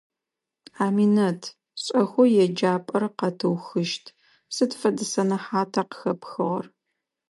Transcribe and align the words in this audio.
Аминэт, 0.85 1.41
шӀэхэу 1.83 2.27
еджапӀэр 2.43 3.03
къэтыухыщт, 3.17 4.05
сыд 4.55 4.71
фэдэ 4.79 5.05
сэнэхьата 5.11 5.81
къыхэпхыгъэр? 5.89 6.65